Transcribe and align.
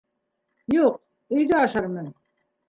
—Юҡ, 0.75 0.97
өйҙә 1.37 1.61
ашармын. 1.67 2.09